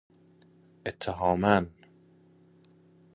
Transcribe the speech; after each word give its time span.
اتهاماً 0.85 1.69